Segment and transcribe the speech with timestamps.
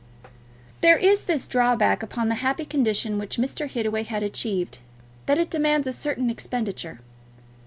[0.81, 3.69] There is this drawback upon the happy condition which Mr.
[3.69, 4.79] Hittaway had achieved,
[5.27, 7.01] that it demands a certain expenditure.